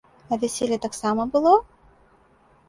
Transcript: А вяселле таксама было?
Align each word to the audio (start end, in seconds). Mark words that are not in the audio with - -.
А 0.31 0.37
вяселле 0.43 0.79
таксама 0.85 1.27
было? 1.35 1.53